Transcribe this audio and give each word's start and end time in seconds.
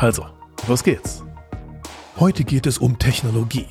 Also, 0.00 0.24
los 0.66 0.82
geht's. 0.82 1.22
Heute 2.18 2.44
geht 2.44 2.66
es 2.66 2.78
um 2.78 2.98
Technologie. 2.98 3.66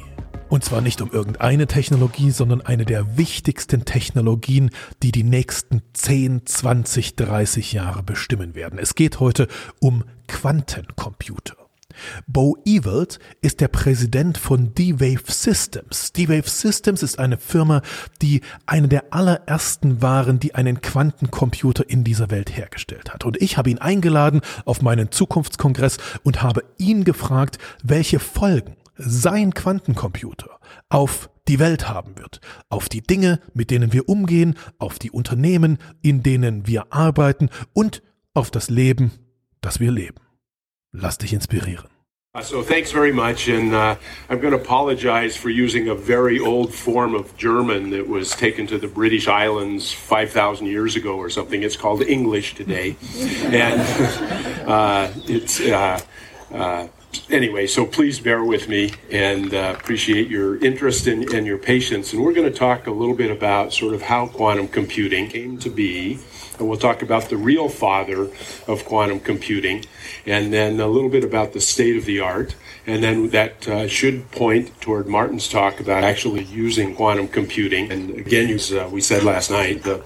Und 0.48 0.64
zwar 0.64 0.80
nicht 0.80 1.02
um 1.02 1.10
irgendeine 1.10 1.66
Technologie, 1.66 2.30
sondern 2.30 2.62
eine 2.62 2.86
der 2.86 3.18
wichtigsten 3.18 3.84
Technologien, 3.84 4.70
die 5.02 5.12
die 5.12 5.24
nächsten 5.24 5.82
10, 5.94 6.46
20, 6.46 7.16
30 7.16 7.74
Jahre 7.74 8.04
bestimmen 8.04 8.54
werden. 8.54 8.78
Es 8.78 8.94
geht 8.94 9.20
heute 9.20 9.48
um 9.80 10.04
Quantencomputer. 10.28 11.69
Bo 12.28 12.58
Ewald 12.66 13.20
ist 13.42 13.62
der 13.62 13.68
Präsident 13.68 14.38
von 14.38 14.74
D-Wave 14.74 15.32
Systems. 15.32 16.14
D-Wave 16.14 16.50
Systems 16.50 17.04
ist 17.04 17.20
eine 17.20 17.38
Firma, 17.38 17.82
die 18.22 18.42
eine 18.66 18.88
der 18.88 19.14
allerersten 19.14 20.02
waren, 20.02 20.40
die 20.40 20.56
einen 20.56 20.82
Quantencomputer 20.82 21.90
in 21.90 22.04
dieser 22.04 22.32
Welt 22.32 22.56
hergestellt 22.56 23.14
hat. 23.14 23.26
Und 23.26 23.42
ich 23.42 23.58
habe 23.58 23.70
ihn 23.70 23.80
eingeladen 23.80 24.42
auf 24.66 24.82
meinen 24.82 25.12
Zukunftskongress 25.12 25.98
und 26.24 26.42
habe 26.42 26.64
ihn 26.78 27.04
gefragt, 27.04 27.58
welche 27.84 28.20
Folgen 28.20 28.76
sein 28.96 29.54
Quantencomputer 29.54 30.60
auf 30.90 31.30
die 31.48 31.60
Welt 31.60 31.90
haben 31.90 32.18
wird, 32.18 32.42
auf 32.70 32.90
die 32.90 33.02
Dinge, 33.02 33.40
mit 33.54 33.72
denen 33.72 33.92
wir 33.92 34.08
umgehen, 34.08 34.56
auf 34.78 35.00
die 35.00 35.10
Unternehmen, 35.10 35.80
in 36.02 36.22
denen 36.22 36.68
wir 36.68 36.94
arbeiten 36.94 37.50
und 37.74 38.04
auf 38.34 38.52
das 38.52 38.70
Leben, 38.70 39.12
das 39.62 39.80
wir 39.80 39.92
leben. 39.92 40.22
Lass 40.92 41.18
dich 41.18 41.34
inspirieren. 41.34 41.88
Uh, 42.36 42.44
so 42.44 42.62
thanks 42.62 42.92
very 42.92 43.12
much, 43.12 43.48
and 43.48 43.74
uh, 43.74 43.96
I'm 44.30 44.40
going 44.40 44.54
to 44.54 44.60
apologize 44.62 45.36
for 45.36 45.50
using 45.50 45.90
a 45.90 45.96
very 45.96 46.40
old 46.40 46.72
form 46.72 47.16
of 47.16 47.36
German 47.38 47.90
that 47.90 48.08
was 48.08 48.30
taken 48.30 48.68
to 48.68 48.78
the 48.78 48.88
British 48.88 49.28
Islands 49.28 49.92
5,000 49.92 50.68
years 50.68 50.96
ago 50.96 51.18
or 51.18 51.32
something. 51.32 51.64
It's 51.64 51.76
called 51.76 52.04
English 52.04 52.54
today, 52.54 52.96
and 53.16 53.82
uh, 54.70 55.12
it's 55.26 55.60
uh, 55.60 56.00
anyway. 57.30 57.68
So 57.68 57.86
please 57.86 58.20
bear 58.20 58.44
with 58.44 58.70
me, 58.70 58.92
and 59.12 59.54
uh, 59.54 59.76
appreciate 59.78 60.30
your 60.30 60.58
interest 60.64 61.08
and, 61.08 61.28
and 61.34 61.46
your 61.46 61.58
patience. 61.58 62.14
And 62.14 62.24
we're 62.24 62.34
going 62.34 62.52
to 62.52 62.58
talk 62.58 62.88
a 62.88 62.92
little 62.92 63.16
bit 63.16 63.32
about 63.32 63.74
sort 63.74 63.94
of 63.94 64.02
how 64.02 64.28
quantum 64.28 64.68
computing 64.68 65.30
came 65.30 65.58
to 65.60 65.70
be 65.70 66.20
and 66.60 66.68
we'll 66.68 66.78
talk 66.78 67.02
about 67.02 67.30
the 67.30 67.38
real 67.38 67.70
father 67.70 68.30
of 68.68 68.86
quantum 68.86 69.20
computing, 69.20 69.86
and 70.26 70.54
then 70.54 70.80
a 70.80 70.88
little 70.88 71.10
bit 71.10 71.24
about 71.24 71.54
the 71.54 71.62
state 71.62 71.96
of 71.96 72.06
the 72.06 72.20
art, 72.20 72.56
and 72.86 73.02
then 73.02 73.30
that 73.30 73.68
uh, 73.68 73.88
should 73.88 74.30
point 74.32 74.80
toward 74.82 75.08
Martin's 75.08 75.48
talk 75.48 75.80
about 75.80 76.04
actually 76.04 76.44
using 76.44 76.96
quantum 76.96 77.28
computing. 77.28 77.92
And 77.92 78.12
again, 78.12 78.50
as 78.50 78.74
uh, 78.74 78.90
we 78.92 79.02
said 79.02 79.24
last 79.24 79.50
night, 79.50 79.84
the, 79.84 80.04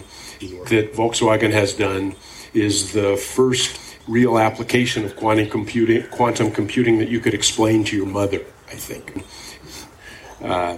that 0.69 0.93
Volkswagen 0.93 1.51
has 1.51 1.73
done 1.73 2.15
is 2.53 2.93
the 2.93 3.17
first 3.17 3.92
real 4.07 4.37
application 4.37 5.05
of 5.05 5.15
quantum 5.15 5.49
computing, 5.49 6.07
quantum 6.09 6.51
computing 6.51 6.97
that 6.99 7.09
you 7.09 7.19
could 7.19 7.33
explain 7.33 7.83
to 7.85 7.95
your 7.95 8.05
mother. 8.05 8.41
I 8.67 8.75
think. 8.75 9.23
Uh, 10.41 10.77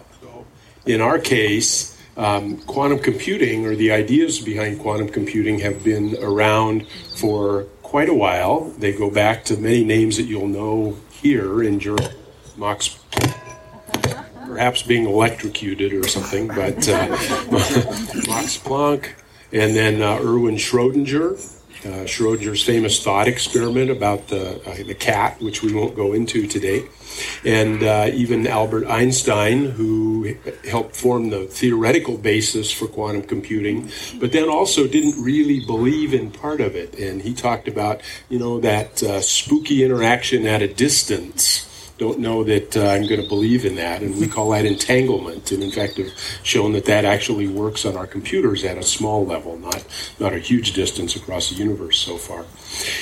in 0.86 1.02
our 1.02 1.18
case, 1.18 1.98
um, 2.18 2.58
quantum 2.58 3.00
computing, 3.00 3.66
or 3.66 3.76
the 3.76 3.92
ideas 3.92 4.40
behind 4.40 4.80
quantum 4.80 5.10
computing, 5.10 5.60
have 5.60 5.84
been 5.84 6.16
around 6.22 6.88
for 7.18 7.64
quite 7.82 8.10
a 8.10 8.14
while. 8.14 8.70
They 8.78 8.94
go 8.94 9.10
back 9.10 9.46
to 9.46 9.58
many 9.58 9.84
names 9.84 10.18
that 10.18 10.24
you'll 10.24 10.48
know 10.48 10.98
here 11.12 11.64
in 11.64 11.80
Germany. 11.80 12.10
Max, 12.58 13.00
perhaps 14.46 14.84
being 14.84 15.06
electrocuted 15.06 15.94
or 15.94 16.08
something, 16.08 16.48
but 16.48 16.88
uh, 16.88 17.08
Max 18.28 18.58
Planck, 18.58 19.12
and 19.52 19.76
then 19.76 20.02
uh, 20.02 20.20
Erwin 20.22 20.56
Schrödinger, 20.56 21.55
uh, 21.86 22.06
Schrodinger's 22.06 22.64
famous 22.64 23.04
thought 23.04 23.28
experiment 23.28 23.92
about 23.92 24.28
the, 24.28 24.62
uh, 24.70 24.84
the 24.84 24.96
cat, 24.96 25.40
which 25.42 25.62
we 25.62 25.74
won't 25.74 25.96
go 25.96 26.14
into 26.14 26.48
today, 26.48 26.84
and 27.46 27.84
uh, 27.84 28.10
even 28.14 28.48
Albert 28.48 28.88
Einstein, 28.88 29.66
who 29.66 30.36
helped 30.68 30.96
form 30.96 31.30
the 31.30 31.46
theoretical 31.46 32.18
basis 32.18 32.72
for 32.72 32.88
quantum 32.88 33.24
computing, 33.24 33.90
but 34.20 34.32
then 34.32 34.50
also 34.50 34.88
didn't 34.88 35.22
really 35.24 35.66
believe 35.66 36.14
in 36.14 36.32
part 36.32 36.62
of 36.62 36.76
it. 36.76 36.98
And 36.98 37.22
he 37.22 37.34
talked 37.34 37.68
about, 37.68 38.02
you 38.30 38.40
know, 38.40 38.60
that 38.60 39.04
uh, 39.04 39.22
spooky 39.22 39.84
interaction 39.84 40.46
at 40.46 40.62
a 40.62 40.68
distance 40.68 41.72
don't 41.98 42.20
know 42.20 42.44
that 42.44 42.76
uh, 42.76 42.88
I'm 42.88 43.08
going 43.08 43.22
to 43.22 43.28
believe 43.28 43.66
in 43.66 43.76
that. 43.76 44.02
And 44.02 44.18
we 44.18 44.28
call 44.28 44.50
that 44.52 44.66
entanglement. 44.66 45.52
And 45.52 45.64
in 45.64 45.72
fact, 45.72 45.98
have 45.98 46.12
shown 46.44 46.74
that 46.74 46.86
that 46.86 47.06
actually 47.06 47.48
works 47.48 47.86
on 47.86 47.96
our 47.96 48.08
computers 48.08 48.64
at 48.64 48.78
a 48.78 48.84
small 48.84 49.26
level, 49.26 49.58
not, 49.58 49.86
not 50.20 50.34
a 50.34 50.40
huge 50.40 50.74
distance 50.74 51.16
across 51.16 51.50
the 51.50 51.56
universe 51.56 51.98
so 51.98 52.18
far. 52.18 52.46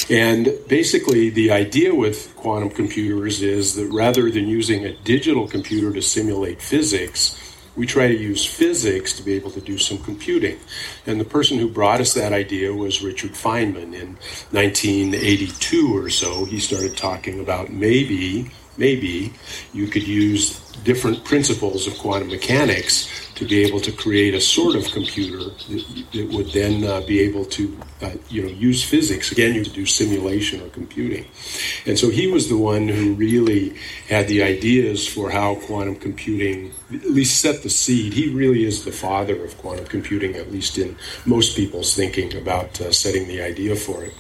And 0.09 0.53
basically, 0.68 1.30
the 1.30 1.52
idea 1.52 1.96
with 1.96 2.36
quantum 2.36 2.70
computers 2.70 3.42
is 3.42 3.76
that 3.76 3.88
rather 3.88 4.30
than 4.30 4.48
using 4.48 4.86
a 4.86 4.94
digital 4.94 5.48
computer 5.48 5.92
to 5.94 6.02
simulate 6.02 6.62
physics, 6.62 7.40
we 7.76 7.88
try 7.88 8.08
to 8.08 8.16
use 8.16 8.46
physics 8.46 9.14
to 9.14 9.24
be 9.24 9.34
able 9.34 9.50
to 9.50 9.62
do 9.62 9.80
some 9.80 9.98
computing. 9.98 10.59
And 11.08 11.20
the 11.20 11.26
person 11.26 11.58
who 11.58 11.68
brought 11.68 12.02
us 12.02 12.14
that 12.14 12.32
idea 12.32 12.72
was 12.72 13.02
Richard 13.02 13.32
Feynman. 13.32 13.96
In 13.96 14.18
1982 14.52 15.98
or 15.98 16.12
so, 16.12 16.46
he 16.46 16.59
started 16.59 16.96
talking 16.96 17.40
about 17.40 17.72
maybe 17.72 18.52
maybe 18.78 19.34
you 19.73 19.88
could 19.88 20.07
use 20.07 20.62
different 20.84 21.23
principles 21.23 21.88
of 21.88 21.97
quantum 21.97 22.29
mechanics 22.29 23.23
to 23.35 23.45
be 23.45 23.63
able 23.63 23.79
to 23.79 23.91
create 23.91 24.34
a 24.34 24.41
sort 24.41 24.75
of 24.75 24.85
computer 24.91 25.38
that, 25.38 26.06
that 26.11 26.29
would 26.31 26.51
then 26.51 26.84
uh, 26.84 27.01
be 27.01 27.19
able 27.19 27.45
to, 27.45 27.78
uh, 28.01 28.11
you 28.29 28.44
know, 28.44 28.50
use 28.50 28.84
physics 28.84 29.31
again 29.31 29.63
to 29.63 29.69
do 29.69 29.85
simulation 29.85 30.61
or 30.61 30.69
computing. 30.69 31.25
And 31.85 31.97
so 31.97 32.09
he 32.09 32.28
was 32.28 32.50
the 32.50 32.57
one 32.57 32.88
who 32.88 33.13
really 33.13 33.75
had 34.07 34.28
the 34.28 34.44
ideas 34.44 35.07
for 35.07 35.31
how 35.31 35.56
quantum 35.56 35.95
computing, 35.95 36.72
at 36.94 37.09
least 37.09 37.41
set 37.41 37.63
the 37.63 37.69
seed. 37.69 38.13
He 38.13 38.29
really 38.29 38.66
is 38.66 38.85
the 38.85 38.91
father 38.91 39.44
of 39.44 39.57
quantum 39.57 39.85
computing, 39.85 40.35
at 40.35 40.51
least 40.51 40.78
in 40.78 40.95
most 41.25 41.55
people's 41.55 41.95
thinking 41.95 42.35
about 42.38 42.79
uh, 42.81 42.91
setting 42.91 43.28
the 43.28 43.41
idea 43.41 43.75
for 43.75 44.03
it. 44.03 44.13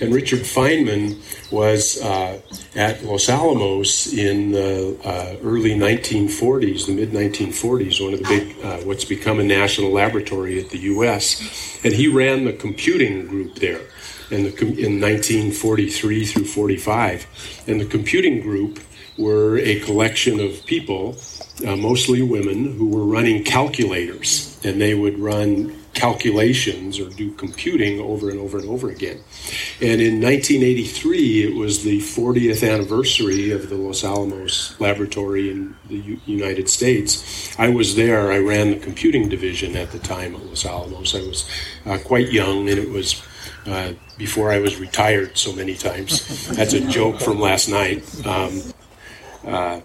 And 0.00 0.14
Richard 0.14 0.40
Feynman 0.40 1.16
was 1.50 2.00
uh, 2.02 2.40
at 2.76 3.02
Los 3.02 3.28
Alamos 3.28 4.12
in 4.12 4.52
the 4.52 4.98
uh, 5.04 5.36
early 5.42 5.74
1940s, 6.02 6.86
the 6.86 6.94
mid 6.94 7.10
1940s, 7.10 8.02
one 8.02 8.14
of 8.14 8.20
the 8.20 8.28
big 8.28 8.64
uh, 8.64 8.78
what's 8.78 9.04
become 9.04 9.40
a 9.40 9.44
national 9.44 9.90
laboratory 9.90 10.58
at 10.58 10.70
the 10.70 10.78
U.S. 10.78 11.80
And 11.84 11.92
he 11.92 12.08
ran 12.08 12.44
the 12.44 12.52
computing 12.52 13.26
group 13.26 13.56
there 13.56 13.82
in, 14.30 14.44
the, 14.44 14.54
in 14.60 15.00
1943 15.00 16.26
through 16.26 16.44
45. 16.44 17.64
And 17.66 17.80
the 17.80 17.86
computing 17.86 18.40
group 18.40 18.80
were 19.16 19.58
a 19.58 19.80
collection 19.80 20.40
of 20.40 20.64
people, 20.66 21.16
uh, 21.66 21.76
mostly 21.76 22.22
women, 22.22 22.76
who 22.76 22.88
were 22.88 23.04
running 23.04 23.44
calculators. 23.44 24.58
And 24.64 24.80
they 24.80 24.94
would 24.94 25.18
run 25.18 25.77
calculations 25.98 27.00
or 27.00 27.10
do 27.10 27.32
computing 27.32 27.98
over 27.98 28.30
and 28.30 28.38
over 28.38 28.58
and 28.58 28.68
over 28.68 28.88
again. 28.88 29.18
And 29.80 30.00
in 30.00 30.20
1983, 30.20 31.42
it 31.44 31.56
was 31.56 31.82
the 31.82 31.98
40th 31.98 32.62
anniversary 32.66 33.50
of 33.50 33.68
the 33.68 33.74
Los 33.74 34.04
Alamos 34.04 34.78
Laboratory 34.78 35.50
in 35.50 35.76
the 35.88 35.96
U- 35.96 36.20
United 36.24 36.68
States. 36.68 37.58
I 37.58 37.68
was 37.68 37.96
there. 37.96 38.30
I 38.30 38.38
ran 38.38 38.70
the 38.70 38.78
computing 38.78 39.28
division 39.28 39.76
at 39.76 39.90
the 39.90 39.98
time 39.98 40.36
at 40.36 40.46
Los 40.46 40.64
Alamos. 40.64 41.16
I 41.16 41.20
was 41.20 41.50
uh, 41.84 41.98
quite 42.04 42.30
young, 42.30 42.68
and 42.68 42.78
it 42.78 42.90
was 42.90 43.20
uh, 43.66 43.92
before 44.16 44.52
I 44.52 44.60
was 44.60 44.78
retired 44.78 45.36
so 45.36 45.52
many 45.52 45.74
times. 45.74 46.46
That's 46.56 46.74
a 46.74 46.80
joke 46.80 47.20
from 47.20 47.40
last 47.40 47.68
night. 47.68 48.04
Um, 48.24 48.62
uh, 49.44 49.80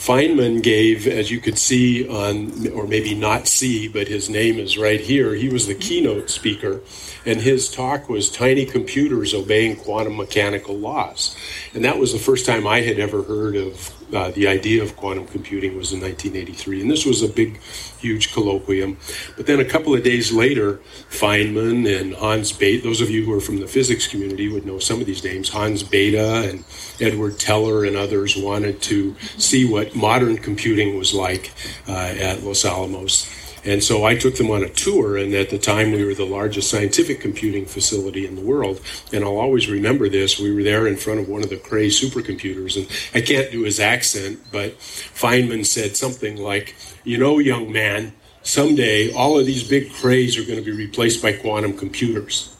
Feynman 0.00 0.62
gave, 0.62 1.06
as 1.06 1.30
you 1.30 1.40
could 1.40 1.58
see 1.58 2.08
on, 2.08 2.68
or 2.68 2.86
maybe 2.86 3.14
not 3.14 3.46
see, 3.46 3.86
but 3.86 4.08
his 4.08 4.30
name 4.30 4.58
is 4.58 4.78
right 4.78 4.98
here. 4.98 5.34
He 5.34 5.50
was 5.50 5.66
the 5.66 5.74
keynote 5.74 6.30
speaker, 6.30 6.80
and 7.26 7.42
his 7.42 7.70
talk 7.70 8.08
was 8.08 8.30
Tiny 8.30 8.64
Computers 8.64 9.34
Obeying 9.34 9.76
Quantum 9.76 10.16
Mechanical 10.16 10.78
Laws. 10.78 11.36
And 11.74 11.84
that 11.84 11.98
was 11.98 12.14
the 12.14 12.18
first 12.18 12.46
time 12.46 12.66
I 12.66 12.80
had 12.80 12.98
ever 12.98 13.24
heard 13.24 13.56
of 13.56 13.92
uh, 14.12 14.30
the 14.30 14.46
idea 14.48 14.82
of 14.82 14.96
quantum 14.96 15.26
computing 15.26 15.76
was 15.76 15.92
in 15.92 16.00
1983, 16.00 16.82
and 16.82 16.90
this 16.90 17.04
was 17.04 17.22
a 17.22 17.28
big, 17.28 17.60
huge 17.98 18.32
colloquium. 18.32 18.96
But 19.36 19.46
then 19.46 19.60
a 19.60 19.64
couple 19.64 19.94
of 19.94 20.02
days 20.02 20.32
later, 20.32 20.80
Feynman 21.10 22.00
and 22.00 22.14
Hans 22.14 22.52
Bethe, 22.52 22.82
those 22.82 23.00
of 23.00 23.10
you 23.10 23.24
who 23.24 23.32
are 23.32 23.40
from 23.40 23.60
the 23.60 23.66
physics 23.66 24.06
community 24.06 24.48
would 24.48 24.66
know 24.66 24.78
some 24.78 25.00
of 25.00 25.06
these 25.06 25.24
names, 25.24 25.48
Hans 25.48 25.82
Bethe 25.82 26.50
and 26.50 26.64
Edward 27.00 27.38
Teller 27.38 27.84
and 27.84 27.96
others 27.96 28.36
wanted 28.36 28.82
to 28.82 29.14
see 29.36 29.64
what 29.64 29.94
modern 29.94 30.38
computing 30.38 30.96
was 30.96 31.14
like 31.14 31.52
uh, 31.88 31.92
at 31.92 32.42
Los 32.42 32.64
Alamos. 32.64 33.39
And 33.64 33.82
so 33.82 34.04
I 34.04 34.16
took 34.16 34.36
them 34.36 34.50
on 34.50 34.62
a 34.62 34.68
tour, 34.68 35.16
and 35.16 35.34
at 35.34 35.50
the 35.50 35.58
time 35.58 35.92
we 35.92 36.04
were 36.04 36.14
the 36.14 36.24
largest 36.24 36.70
scientific 36.70 37.20
computing 37.20 37.66
facility 37.66 38.26
in 38.26 38.36
the 38.36 38.42
world. 38.42 38.80
And 39.12 39.24
I'll 39.24 39.38
always 39.38 39.68
remember 39.68 40.08
this. 40.08 40.38
We 40.38 40.54
were 40.54 40.62
there 40.62 40.86
in 40.86 40.96
front 40.96 41.20
of 41.20 41.28
one 41.28 41.42
of 41.42 41.50
the 41.50 41.56
Cray 41.56 41.88
supercomputers, 41.88 42.76
and 42.76 42.88
I 43.14 43.24
can't 43.24 43.52
do 43.52 43.62
his 43.62 43.80
accent, 43.80 44.40
but 44.50 44.78
Feynman 44.78 45.66
said 45.66 45.96
something 45.96 46.36
like, 46.36 46.74
You 47.04 47.18
know, 47.18 47.38
young 47.38 47.70
man, 47.70 48.14
someday 48.42 49.12
all 49.12 49.38
of 49.38 49.46
these 49.46 49.68
big 49.68 49.92
Crays 49.92 50.38
are 50.38 50.44
going 50.44 50.58
to 50.58 50.64
be 50.64 50.76
replaced 50.76 51.22
by 51.22 51.32
quantum 51.32 51.76
computers. 51.76 52.56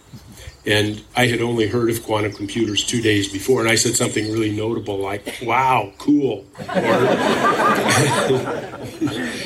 And 0.67 1.03
I 1.17 1.27
had 1.27 1.41
only 1.41 1.69
heard 1.69 1.89
of 1.89 2.03
quantum 2.03 2.33
computers 2.33 2.85
two 2.85 3.01
days 3.01 3.33
before, 3.33 3.61
and 3.61 3.69
I 3.69 3.77
said 3.77 3.97
something 3.97 4.31
really 4.31 4.55
notable 4.55 4.99
like, 4.99 5.39
wow, 5.43 5.91
cool. 5.97 6.45
Or, 6.59 6.65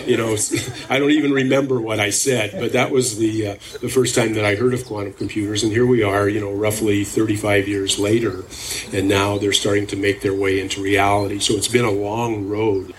you 0.06 0.17
know, 0.17 0.37
I 0.91 0.99
don't 0.99 1.12
even 1.12 1.32
remember 1.32 1.81
what 1.81 2.00
I 2.00 2.11
said, 2.11 2.50
but 2.58 2.73
that 2.73 2.91
was 2.91 3.17
the, 3.17 3.46
uh, 3.46 3.55
the 3.81 3.88
first 3.88 4.17
time 4.17 4.35
that 4.35 4.44
I 4.44 4.56
heard 4.56 4.75
of 4.75 4.85
quantum 4.87 5.12
computers. 5.12 5.62
And 5.62 5.70
here 5.70 5.87
we 5.87 6.02
are, 6.02 6.29
you 6.29 6.41
know, 6.41 6.52
roughly 6.52 7.05
35 7.05 7.69
years 7.69 7.96
later, 7.96 8.43
and 8.93 9.08
now 9.08 9.38
they're 9.38 9.52
starting 9.52 9.87
to 9.88 9.96
make 9.96 10.20
their 10.20 10.35
way 10.35 10.58
into 10.58 10.82
reality. 10.82 11.38
So 11.38 11.55
it's 11.55 11.69
been 11.69 11.85
a 11.85 11.93
long 11.93 12.49
road 12.49 12.93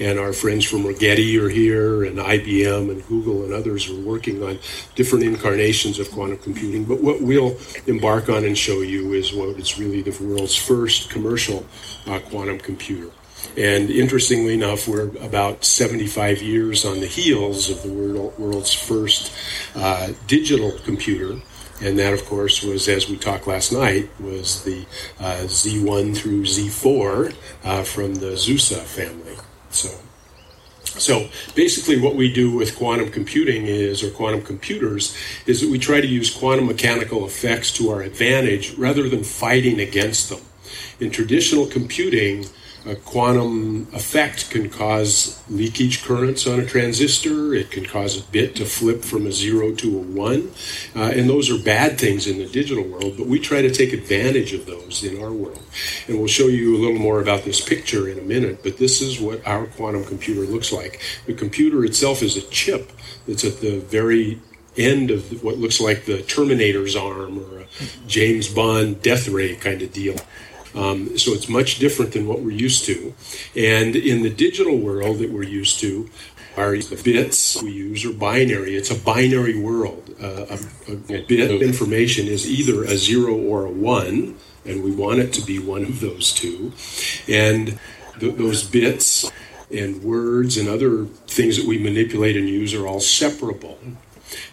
and 0.00 0.18
our 0.18 0.32
friends 0.32 0.64
from 0.64 0.84
Rigetti 0.84 1.40
are 1.40 1.48
here, 1.48 2.04
and 2.04 2.18
IBM 2.18 2.90
and 2.90 3.06
Google 3.08 3.44
and 3.44 3.52
others 3.52 3.90
are 3.90 4.00
working 4.00 4.42
on 4.42 4.58
different 4.94 5.24
incarnations 5.24 5.98
of 5.98 6.10
quantum 6.10 6.38
computing. 6.38 6.84
But 6.84 7.02
what 7.02 7.20
we'll 7.20 7.56
embark 7.86 8.28
on 8.28 8.44
and 8.44 8.56
show 8.56 8.80
you 8.80 9.12
is 9.14 9.32
what 9.32 9.58
is 9.58 9.78
really 9.78 10.02
the 10.02 10.16
world's 10.24 10.56
first 10.56 11.10
commercial 11.10 11.66
uh, 12.06 12.20
quantum 12.20 12.58
computer. 12.58 13.10
And 13.56 13.90
interestingly 13.90 14.54
enough, 14.54 14.86
we're 14.86 15.08
about 15.18 15.64
75 15.64 16.42
years 16.42 16.84
on 16.84 17.00
the 17.00 17.06
heels 17.06 17.70
of 17.70 17.82
the 17.82 18.32
world's 18.38 18.72
first 18.72 19.32
uh, 19.74 20.12
digital 20.26 20.72
computer. 20.84 21.40
And 21.80 21.98
that, 21.98 22.12
of 22.12 22.24
course, 22.24 22.62
was, 22.62 22.88
as 22.88 23.08
we 23.08 23.16
talked 23.16 23.46
last 23.46 23.72
night, 23.72 24.10
was 24.20 24.64
the 24.64 24.84
uh, 25.20 25.44
Z1 25.44 26.16
through 26.16 26.42
Z4 26.42 27.34
uh, 27.64 27.82
from 27.84 28.16
the 28.16 28.32
Zuse 28.32 28.76
family. 28.82 29.36
So, 29.70 29.90
so 30.84 31.28
basically, 31.54 32.00
what 32.00 32.16
we 32.16 32.32
do 32.32 32.50
with 32.50 32.76
quantum 32.76 33.10
computing 33.10 33.66
is, 33.66 34.02
or 34.02 34.10
quantum 34.10 34.42
computers, 34.42 35.16
is 35.46 35.60
that 35.60 35.70
we 35.70 35.78
try 35.78 36.00
to 36.00 36.06
use 36.06 36.34
quantum 36.34 36.66
mechanical 36.66 37.24
effects 37.26 37.72
to 37.74 37.90
our 37.90 38.02
advantage 38.02 38.74
rather 38.74 39.08
than 39.08 39.22
fighting 39.22 39.80
against 39.80 40.28
them. 40.28 40.40
In 41.00 41.10
traditional 41.10 41.66
computing, 41.66 42.46
a 42.86 42.94
quantum 42.94 43.88
effect 43.92 44.50
can 44.50 44.70
cause 44.70 45.42
leakage 45.48 46.04
currents 46.04 46.46
on 46.46 46.60
a 46.60 46.66
transistor. 46.66 47.54
It 47.54 47.70
can 47.70 47.84
cause 47.84 48.18
a 48.18 48.22
bit 48.24 48.56
to 48.56 48.64
flip 48.64 49.04
from 49.04 49.26
a 49.26 49.32
zero 49.32 49.74
to 49.74 49.98
a 49.98 50.00
one. 50.00 50.52
Uh, 50.94 51.10
and 51.14 51.28
those 51.28 51.50
are 51.50 51.62
bad 51.62 51.98
things 51.98 52.26
in 52.26 52.38
the 52.38 52.46
digital 52.46 52.84
world, 52.84 53.16
but 53.16 53.26
we 53.26 53.38
try 53.38 53.62
to 53.62 53.70
take 53.70 53.92
advantage 53.92 54.52
of 54.52 54.66
those 54.66 55.04
in 55.04 55.22
our 55.22 55.32
world. 55.32 55.62
And 56.06 56.18
we'll 56.18 56.28
show 56.28 56.46
you 56.46 56.76
a 56.76 56.78
little 56.78 56.98
more 56.98 57.20
about 57.20 57.44
this 57.44 57.60
picture 57.60 58.08
in 58.08 58.18
a 58.18 58.22
minute, 58.22 58.62
but 58.62 58.78
this 58.78 59.00
is 59.00 59.20
what 59.20 59.46
our 59.46 59.66
quantum 59.66 60.04
computer 60.04 60.42
looks 60.42 60.72
like. 60.72 61.02
The 61.26 61.34
computer 61.34 61.84
itself 61.84 62.22
is 62.22 62.36
a 62.36 62.42
chip 62.42 62.92
that's 63.26 63.44
at 63.44 63.60
the 63.60 63.80
very 63.80 64.40
end 64.76 65.10
of 65.10 65.42
what 65.42 65.58
looks 65.58 65.80
like 65.80 66.04
the 66.04 66.22
Terminator's 66.22 66.94
arm 66.94 67.38
or 67.38 67.60
a 67.60 67.66
James 68.06 68.48
Bond 68.48 69.02
death 69.02 69.28
ray 69.28 69.56
kind 69.56 69.82
of 69.82 69.92
deal. 69.92 70.16
Um, 70.78 71.18
so 71.18 71.32
it's 71.32 71.48
much 71.48 71.78
different 71.78 72.12
than 72.12 72.26
what 72.26 72.40
we're 72.40 72.52
used 72.52 72.84
to. 72.86 73.14
And 73.56 73.96
in 73.96 74.22
the 74.22 74.30
digital 74.30 74.76
world 74.78 75.18
that 75.18 75.30
we're 75.30 75.42
used 75.42 75.80
to, 75.80 76.08
the 76.58 77.00
bits 77.04 77.62
we 77.62 77.70
use 77.70 78.04
are 78.04 78.12
binary. 78.12 78.74
It's 78.74 78.90
a 78.90 78.98
binary 78.98 79.56
world. 79.56 80.14
Uh, 80.20 80.56
a, 80.88 80.92
a, 80.92 81.22
bit 81.22 81.50
of 81.52 81.62
information 81.62 82.26
is 82.26 82.48
either 82.48 82.82
a 82.82 82.96
zero 82.96 83.36
or 83.36 83.64
a 83.64 83.70
one, 83.70 84.36
and 84.64 84.82
we 84.82 84.90
want 84.90 85.20
it 85.20 85.32
to 85.34 85.42
be 85.42 85.60
one 85.60 85.84
of 85.84 86.00
those 86.00 86.32
two. 86.32 86.72
And 87.28 87.78
th- 88.18 88.34
those 88.34 88.64
bits 88.68 89.30
and 89.70 90.02
words 90.02 90.56
and 90.56 90.68
other 90.68 91.04
things 91.28 91.58
that 91.58 91.66
we 91.66 91.78
manipulate 91.78 92.36
and 92.36 92.48
use 92.48 92.74
are 92.74 92.88
all 92.88 93.00
separable. 93.00 93.78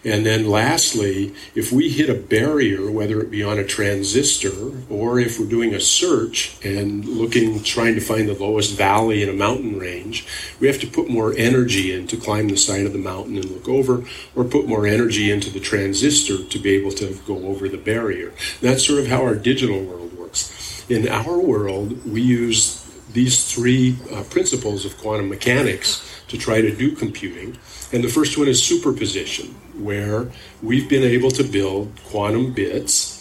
And 0.04 0.24
then 0.24 0.48
lastly, 0.48 1.34
if 1.54 1.72
we 1.72 1.88
hit 1.88 2.08
a 2.08 2.14
barrier, 2.14 2.90
whether 2.90 3.20
it 3.20 3.30
be 3.30 3.42
on 3.42 3.58
a 3.58 3.64
transistor 3.64 4.72
or 4.88 5.18
if 5.18 5.38
we're 5.38 5.46
doing 5.46 5.74
a 5.74 5.80
search 5.80 6.56
and 6.64 7.04
looking, 7.04 7.62
trying 7.62 7.94
to 7.94 8.00
find 8.00 8.28
the 8.28 8.34
lowest 8.34 8.76
valley 8.76 9.22
in 9.22 9.28
a 9.28 9.32
mountain 9.32 9.78
range, 9.78 10.26
we 10.60 10.66
have 10.66 10.80
to 10.80 10.86
put 10.86 11.10
more 11.10 11.34
energy 11.36 11.92
in 11.92 12.06
to 12.06 12.16
climb 12.16 12.48
the 12.48 12.56
side 12.56 12.86
of 12.86 12.92
the 12.92 12.98
mountain 12.98 13.36
and 13.36 13.50
look 13.50 13.68
over, 13.68 14.04
or 14.34 14.44
put 14.44 14.66
more 14.66 14.86
energy 14.86 15.30
into 15.30 15.50
the 15.50 15.60
transistor 15.60 16.44
to 16.44 16.58
be 16.58 16.70
able 16.70 16.92
to 16.92 17.14
go 17.26 17.46
over 17.46 17.68
the 17.68 17.76
barrier. 17.76 18.32
That's 18.60 18.86
sort 18.86 19.00
of 19.00 19.08
how 19.08 19.22
our 19.22 19.34
digital 19.34 19.82
world 19.82 20.16
works. 20.16 20.84
In 20.88 21.08
our 21.08 21.38
world, 21.38 22.06
we 22.06 22.22
use 22.22 22.84
these 23.12 23.50
three 23.50 23.96
uh, 24.12 24.22
principles 24.24 24.84
of 24.84 24.96
quantum 24.98 25.28
mechanics 25.28 26.15
to 26.28 26.38
try 26.38 26.60
to 26.60 26.74
do 26.74 26.92
computing. 26.92 27.56
And 27.92 28.02
the 28.02 28.08
first 28.08 28.36
one 28.38 28.48
is 28.48 28.62
superposition, 28.62 29.48
where 29.82 30.30
we've 30.62 30.88
been 30.88 31.04
able 31.04 31.30
to 31.32 31.44
build 31.44 31.92
quantum 32.08 32.52
bits, 32.52 33.14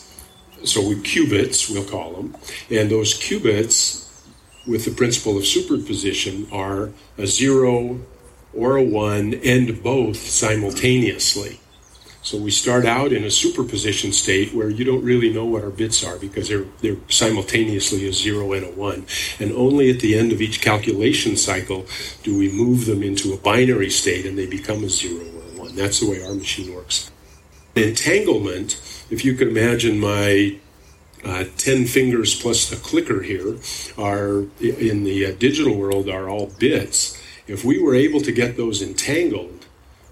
so 0.63 0.88
we 0.88 0.96
qubits, 0.96 1.69
we'll 1.69 1.88
call 1.88 2.13
them, 2.13 2.36
and 2.72 2.90
those 2.90 3.13
qubits 3.13 4.06
with 4.68 4.86
the 4.86 4.92
principle 4.92 5.38
of 5.38 5.46
superposition 5.46 6.48
are 6.52 6.92
a 7.18 7.28
zero 7.28 8.00
or 8.54 8.78
a 8.78 8.84
one 8.84 9.36
and 9.46 9.84
both 9.84 10.18
simultaneously. 10.18 11.60
So 12.25 12.39
we 12.39 12.50
start 12.50 12.88
out 12.88 13.13
in 13.13 13.24
a 13.24 13.30
superposition 13.30 14.12
state 14.12 14.51
where 14.51 14.68
you 14.68 14.83
don't 14.83 15.04
really 15.04 15.31
know 15.31 15.45
what 15.45 15.63
our 15.63 15.69
bits 15.69 16.04
are 16.04 16.18
because 16.18 16.50
they're 16.50 16.66
they're 16.81 16.98
simultaneously 17.07 18.07
a 18.07 18.12
zero 18.12 18.51
and 18.54 18.66
a 18.66 18.72
one. 18.72 19.06
And 19.39 19.51
only 19.51 19.92
at 19.92 20.00
the 20.00 20.18
end 20.18 20.31
of 20.31 20.42
each 20.42 20.60
calculation 20.60 21.38
cycle 21.38 21.86
do 22.24 22.36
we 22.36 22.51
move 22.51 22.88
them 22.88 23.04
into 23.04 23.31
a 23.31 23.38
binary 23.38 23.92
state 23.92 24.25
and 24.25 24.36
they 24.36 24.48
become 24.48 24.83
a 24.83 24.89
zero 24.89 25.23
or 25.23 25.44
a 25.44 25.59
one. 25.59 25.76
That's 25.76 25.99
the 25.99 26.09
way 26.09 26.26
our 26.26 26.33
machine 26.33 26.73
works. 26.73 27.11
Entanglement, 27.76 28.81
if 29.11 29.23
you 29.23 29.35
could 29.35 29.49
imagine 29.49 29.99
my 29.99 30.57
uh, 31.23 31.44
10 31.57 31.85
fingers 31.85 32.33
plus 32.33 32.71
the 32.71 32.76
clicker 32.78 33.21
here 33.21 33.57
are 33.99 34.45
in 34.59 35.04
the 35.04 35.28
uh, 35.28 35.31
digital 35.38 35.78
world 35.78 36.09
are 36.09 36.28
all 36.28 36.47
bits. 36.57 37.21
If 37.45 37.64
we 37.64 37.80
were 37.80 37.94
able 37.94 38.21
to 38.21 38.31
get 38.31 38.57
those 38.57 38.81
entangled, 38.81 39.55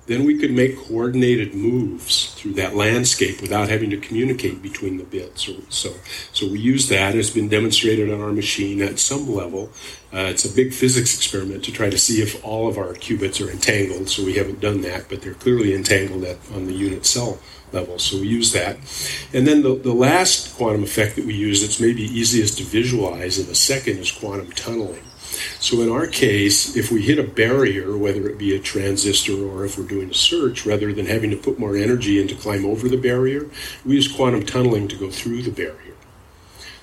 then 0.06 0.26
we 0.26 0.38
could 0.38 0.52
make 0.52 0.78
coordinated 0.78 1.54
moves 1.54 2.34
through 2.34 2.54
that 2.54 2.76
landscape 2.76 3.42
without 3.42 3.70
having 3.70 3.90
to 3.90 3.98
communicate 3.98 4.62
between 4.62 4.98
the 4.98 5.04
bits. 5.04 5.50
So, 5.70 5.94
so 6.34 6.48
we 6.48 6.60
use 6.60 6.90
that. 6.90 7.16
It's 7.16 7.30
been 7.30 7.48
demonstrated 7.48 8.12
on 8.12 8.22
our 8.22 8.34
machine 8.34 8.82
at 8.82 9.00
some 9.00 9.34
level. 9.34 9.70
Uh, 10.14 10.28
it's 10.30 10.46
a 10.46 10.54
big 10.54 10.74
physics 10.74 11.16
experiment 11.16 11.64
to 11.64 11.72
try 11.72 11.90
to 11.90 11.98
see 11.98 12.22
if 12.22 12.44
all 12.44 12.68
of 12.68 12.78
our 12.78 12.94
qubits 12.94 13.46
are 13.46 13.50
entangled. 13.50 14.10
So 14.10 14.26
we 14.26 14.34
haven't 14.34 14.60
done 14.60 14.82
that, 14.82 15.08
but 15.08 15.22
they're 15.22 15.34
clearly 15.34 15.74
entangled 15.74 16.26
at, 16.26 16.38
on 16.54 16.68
the 16.68 16.74
unit 16.74 17.06
cell 17.06 17.40
level. 17.72 17.98
So 17.98 18.20
we 18.20 18.28
use 18.28 18.52
that. 18.52 18.78
And 19.34 19.48
then 19.48 19.64
the, 19.64 19.76
the 19.76 19.94
last 19.94 20.56
quantum 20.58 20.84
effect 20.84 21.16
that 21.16 21.26
we 21.26 21.34
use 21.34 21.62
that's 21.62 21.80
maybe 21.80 22.04
easiest 22.04 22.58
to 22.58 22.64
visualize 22.64 23.40
in 23.40 23.50
a 23.50 23.56
second 23.56 24.00
is 24.00 24.12
quantum 24.12 24.52
tunneling. 24.52 25.04
So 25.60 25.82
in 25.82 25.90
our 25.92 26.08
case, 26.08 26.75
if 26.75 26.92
we 26.92 27.02
hit 27.02 27.20
a 27.20 27.24
barrier, 27.24 27.98
whether 27.98 28.28
it 28.28 28.38
be 28.38 28.56
a 28.56 28.60
transistor 28.60 29.46
or 29.46 29.66
if 29.66 29.78
we're 29.78 29.86
doing 29.86 30.12
a 30.12 30.13
search, 30.13 30.66
rather 30.66 30.94
than 30.94 31.06
having 31.06 31.32
to 31.32 31.38
put 31.38 31.60
more 31.60 31.75
energy 31.75 32.22
in 32.22 32.28
to 32.28 32.36
climb 32.36 32.66
over 32.66 32.88
the 32.88 32.98
barrier, 32.98 33.50
we 33.86 33.96
use 33.96 34.12
quantum 34.12 34.46
tunneling 34.46 34.88
to 34.90 34.96
go 34.96 35.10
through 35.10 35.42
the 35.42 35.52
barrier. 35.52 35.96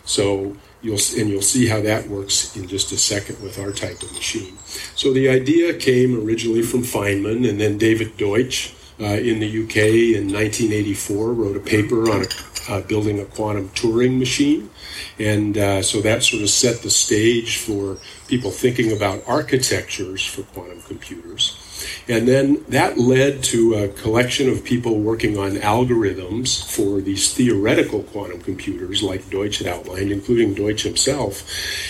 So 0.04 0.56
you'll 0.82 0.98
and 1.16 1.28
you'll 1.28 1.42
see 1.42 1.66
how 1.66 1.80
that 1.82 2.08
works 2.08 2.56
in 2.56 2.66
just 2.66 2.92
a 2.92 2.98
second 2.98 3.42
with 3.42 3.58
our 3.58 3.72
type 3.72 4.02
of 4.02 4.12
machine. 4.12 4.56
So 4.94 5.12
the 5.12 5.28
idea 5.28 5.74
came 5.74 6.26
originally 6.26 6.62
from 6.62 6.82
Feynman, 6.82 7.48
and 7.48 7.60
then 7.60 7.78
David 7.78 8.16
Deutsch 8.16 8.74
uh, 9.00 9.04
in 9.04 9.40
the 9.40 9.64
UK 9.64 9.76
in 10.16 10.32
1984 10.32 11.32
wrote 11.32 11.56
a 11.56 11.60
paper 11.60 12.10
on 12.10 12.22
a 12.22 12.26
uh, 12.68 12.80
building 12.82 13.20
a 13.20 13.24
quantum 13.24 13.68
Turing 13.70 14.18
machine. 14.18 14.70
And 15.18 15.56
uh, 15.56 15.82
so 15.82 16.00
that 16.00 16.22
sort 16.22 16.42
of 16.42 16.50
set 16.50 16.82
the 16.82 16.90
stage 16.90 17.58
for 17.58 17.98
people 18.28 18.50
thinking 18.50 18.92
about 18.92 19.22
architectures 19.26 20.24
for 20.24 20.42
quantum 20.42 20.82
computers. 20.82 21.56
And 22.08 22.26
then 22.26 22.64
that 22.68 22.98
led 22.98 23.42
to 23.44 23.74
a 23.74 23.88
collection 23.88 24.48
of 24.48 24.64
people 24.64 24.98
working 24.98 25.38
on 25.38 25.52
algorithms 25.52 26.64
for 26.70 27.00
these 27.00 27.32
theoretical 27.32 28.02
quantum 28.04 28.40
computers, 28.40 29.02
like 29.02 29.28
Deutsch 29.30 29.58
had 29.58 29.68
outlined, 29.68 30.10
including 30.10 30.54
Deutsch 30.54 30.82
himself. 30.82 31.42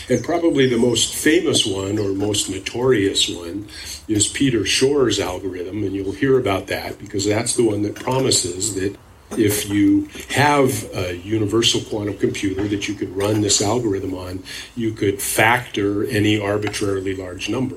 And 0.09 0.23
probably 0.25 0.69
the 0.69 0.79
most 0.79 1.15
famous 1.15 1.67
one, 1.67 1.99
or 1.99 2.13
most 2.13 2.49
notorious 2.49 3.29
one, 3.29 3.69
is 4.09 4.29
Peter 4.29 4.65
Shor's 4.65 5.21
algorithm. 5.21 5.83
And 5.83 5.95
you'll 5.95 6.13
hear 6.13 6.39
about 6.39 6.69
that 6.69 6.99
because 6.99 7.27
that's 7.27 7.57
the 7.57 7.65
one 7.65 7.83
that 7.83 7.95
promises 7.95 8.75
that 8.75 8.97
if 9.33 9.69
you 9.69 10.09
have 10.31 10.89
a 10.95 11.17
universal 11.17 11.81
quantum 11.83 12.17
computer 12.19 12.67
that 12.69 12.89
you 12.89 12.95
could 12.95 13.17
run 13.17 13.41
this 13.41 13.63
algorithm 13.63 14.15
on, 14.15 14.43
you 14.77 14.93
could 14.93 15.21
factor 15.21 16.05
any 16.05 16.41
arbitrarily 16.41 17.15
large 17.15 17.49
number. 17.49 17.77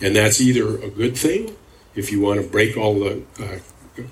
And 0.00 0.16
that's 0.16 0.40
either 0.40 0.78
a 0.78 0.90
good 0.90 1.16
thing 1.16 1.54
if 1.94 2.10
you 2.10 2.20
want 2.20 2.40
to 2.40 2.48
break 2.48 2.76
all 2.76 3.00
the 3.00 3.22
uh, 3.40 3.58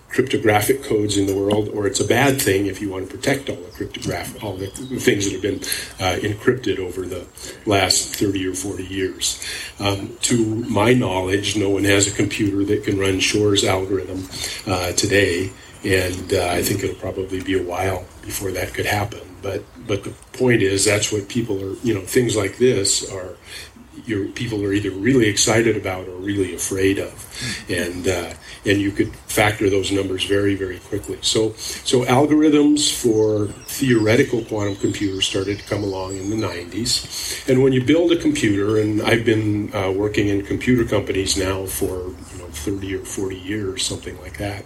cryptographic 0.09 0.83
codes 0.83 1.17
in 1.17 1.27
the 1.27 1.35
world, 1.35 1.69
or 1.69 1.87
it's 1.87 2.01
a 2.01 2.05
bad 2.05 2.41
thing 2.41 2.67
if 2.67 2.81
you 2.81 2.91
want 2.91 3.09
to 3.09 3.17
protect 3.17 3.49
all 3.49 3.57
the 3.57 3.71
cryptographic, 3.71 4.43
all 4.43 4.57
the 4.57 4.67
things 4.67 5.25
that 5.25 5.33
have 5.33 5.43
been 5.43 5.61
uh, 6.05 6.19
encrypted 6.21 6.79
over 6.79 7.07
the 7.07 7.27
last 7.65 8.15
30 8.17 8.49
or 8.49 8.55
40 8.55 8.85
years. 8.85 9.43
Um, 9.79 10.17
to 10.23 10.37
my 10.45 10.93
knowledge, 10.93 11.57
no 11.57 11.71
one 11.71 11.85
has 11.85 12.07
a 12.07 12.11
computer 12.11 12.65
that 12.65 12.85
can 12.85 12.99
run 12.99 13.21
Shor's 13.21 13.65
algorithm 13.65 14.29
uh, 14.67 14.93
today, 14.93 15.53
and 15.85 16.33
uh, 16.33 16.49
I 16.51 16.63
think 16.63 16.83
it'll 16.83 16.97
probably 16.97 17.41
be 17.41 17.59
a 17.59 17.63
while 17.63 18.05
before 18.23 18.51
that 18.53 18.75
could 18.75 18.87
happen. 18.87 19.21
But 19.43 19.63
but 19.87 20.05
the 20.05 20.11
point 20.33 20.63
is, 20.63 20.85
that's 20.85 21.13
what 21.13 21.29
people 21.29 21.63
are. 21.63 21.75
You 21.83 21.95
know, 21.95 22.01
things 22.01 22.37
like 22.37 22.59
this 22.59 23.11
are 23.11 23.37
your 24.07 24.29
people 24.29 24.65
are 24.65 24.73
either 24.73 24.91
really 24.91 25.29
excited 25.29 25.77
about 25.77 26.09
or 26.09 26.17
really 26.17 26.55
afraid 26.55 26.99
of, 26.99 27.13
and 27.69 28.09
uh, 28.09 28.33
and 28.65 28.81
you 28.81 28.91
could 28.91 29.15
factor 29.27 29.71
those 29.71 29.93
numbers 29.93 30.25
very 30.25 30.55
very 30.57 30.79
quickly. 30.81 31.19
So 31.23 31.53
so 31.53 32.05
algorithms 32.05 32.93
for 32.93 33.47
theoretical 33.67 34.45
quantum 34.45 34.77
computers 34.77 35.27
started 35.27 35.61
to 35.61 35.65
come 35.67 35.85
along 35.85 36.17
in 36.17 36.31
the 36.31 36.37
90s, 36.37 37.49
and 37.49 37.63
when 37.63 37.73
you 37.73 37.85
build 37.85 38.11
a 38.11 38.17
computer, 38.17 38.79
and 38.79 39.01
I've 39.03 39.25
been 39.25 39.73
uh, 39.75 39.93
working 39.93 40.29
in 40.29 40.45
computer 40.45 40.85
companies 40.85 41.37
now 41.37 41.67
for 41.67 42.09
you 42.33 42.39
know 42.39 42.49
30 42.51 42.97
or 42.97 43.05
40 43.05 43.37
years, 43.37 43.85
something 43.85 44.21
like 44.21 44.39
that 44.39 44.65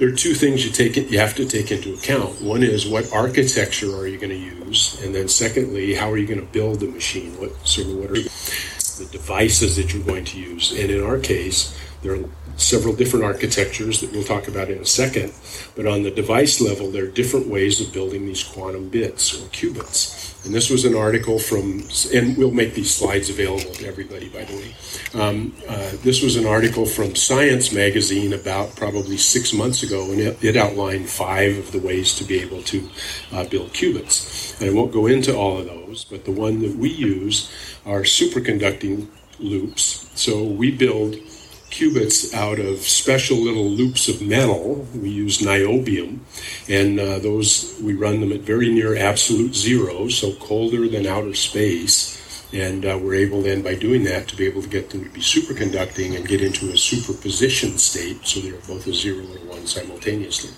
there 0.00 0.08
are 0.08 0.12
two 0.12 0.32
things 0.32 0.64
you 0.64 0.72
take 0.72 0.96
it 0.96 1.10
you 1.10 1.18
have 1.18 1.34
to 1.34 1.44
take 1.44 1.70
into 1.70 1.92
account. 1.92 2.40
One 2.40 2.62
is 2.62 2.88
what 2.88 3.12
architecture 3.12 3.94
are 3.94 4.06
you 4.06 4.16
going 4.16 4.30
to 4.30 4.34
use, 4.34 4.98
and 5.04 5.14
then 5.14 5.28
secondly, 5.28 5.92
how 5.92 6.10
are 6.10 6.16
you 6.16 6.26
going 6.26 6.40
to 6.40 6.46
build 6.46 6.80
the 6.80 6.86
machine? 6.86 7.38
What 7.38 7.54
sort 7.68 7.88
of 7.88 7.96
what 7.96 8.10
are 8.10 8.14
the 8.14 9.08
devices 9.12 9.76
that 9.76 9.92
you're 9.92 10.02
going 10.02 10.24
to 10.24 10.40
use? 10.40 10.72
And 10.72 10.90
in 10.90 11.04
our 11.04 11.18
case, 11.18 11.78
there 12.02 12.14
are 12.14 12.24
several 12.56 12.94
different 12.94 13.24
architectures 13.24 14.00
that 14.00 14.12
we'll 14.12 14.24
talk 14.24 14.48
about 14.48 14.70
in 14.70 14.78
a 14.78 14.86
second. 14.86 15.32
But 15.74 15.86
on 15.86 16.02
the 16.02 16.10
device 16.10 16.60
level, 16.60 16.90
there 16.90 17.04
are 17.04 17.10
different 17.10 17.48
ways 17.48 17.80
of 17.80 17.92
building 17.92 18.26
these 18.26 18.42
quantum 18.42 18.88
bits 18.88 19.34
or 19.34 19.46
qubits. 19.48 20.44
And 20.44 20.54
this 20.54 20.70
was 20.70 20.86
an 20.86 20.94
article 20.94 21.38
from, 21.38 21.86
and 22.14 22.36
we'll 22.36 22.50
make 22.50 22.74
these 22.74 22.94
slides 22.94 23.28
available 23.28 23.72
to 23.74 23.86
everybody, 23.86 24.28
by 24.30 24.44
the 24.44 24.56
way. 24.56 24.74
Um, 25.12 25.54
uh, 25.68 25.92
this 26.02 26.22
was 26.22 26.36
an 26.36 26.46
article 26.46 26.86
from 26.86 27.14
Science 27.14 27.72
Magazine 27.72 28.32
about 28.32 28.74
probably 28.74 29.18
six 29.18 29.52
months 29.52 29.82
ago, 29.82 30.10
and 30.10 30.20
it, 30.20 30.42
it 30.42 30.56
outlined 30.56 31.10
five 31.10 31.58
of 31.58 31.72
the 31.72 31.78
ways 31.78 32.14
to 32.14 32.24
be 32.24 32.40
able 32.40 32.62
to 32.64 32.88
uh, 33.32 33.44
build 33.44 33.74
qubits. 33.74 34.58
And 34.60 34.70
I 34.70 34.72
won't 34.72 34.92
go 34.92 35.06
into 35.06 35.36
all 35.36 35.58
of 35.58 35.66
those, 35.66 36.04
but 36.04 36.24
the 36.24 36.32
one 36.32 36.60
that 36.62 36.74
we 36.74 36.88
use 36.88 37.52
are 37.84 38.02
superconducting 38.02 39.08
loops. 39.38 40.08
So 40.14 40.42
we 40.42 40.70
build 40.70 41.16
qubits 41.70 42.34
out 42.34 42.58
of 42.58 42.80
special 42.80 43.38
little 43.38 43.68
loops 43.68 44.08
of 44.08 44.20
metal. 44.20 44.86
We 44.94 45.10
use 45.10 45.38
niobium, 45.38 46.20
and 46.68 47.00
uh, 47.00 47.18
those 47.20 47.78
we 47.82 47.94
run 47.94 48.20
them 48.20 48.32
at 48.32 48.40
very 48.40 48.70
near 48.70 48.96
absolute 48.96 49.54
zero, 49.54 50.08
so 50.08 50.32
colder 50.34 50.88
than 50.88 51.06
outer 51.06 51.34
space. 51.34 52.19
And 52.52 52.84
uh, 52.84 52.98
we're 53.00 53.14
able 53.14 53.42
then, 53.42 53.62
by 53.62 53.76
doing 53.76 54.04
that, 54.04 54.26
to 54.28 54.36
be 54.36 54.46
able 54.46 54.62
to 54.62 54.68
get 54.68 54.90
them 54.90 55.04
to 55.04 55.10
be 55.10 55.20
superconducting 55.20 56.16
and 56.16 56.26
get 56.26 56.40
into 56.40 56.70
a 56.70 56.76
superposition 56.76 57.78
state, 57.78 58.26
so 58.26 58.40
they're 58.40 58.54
both 58.66 58.86
a 58.88 58.92
zero 58.92 59.20
and 59.20 59.36
a 59.36 59.40
one 59.46 59.66
simultaneously. 59.66 60.50